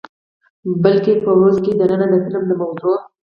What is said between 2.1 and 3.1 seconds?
د فلم د موضوع،